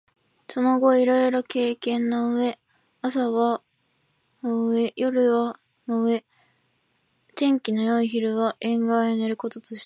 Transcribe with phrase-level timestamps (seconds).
[0.49, 2.57] その後いろいろ経験の上、
[3.03, 3.61] 朝は
[4.41, 6.25] 飯櫃の上、夜は炬燵の上、
[7.35, 9.79] 天気のよい昼は縁側へ寝る事とした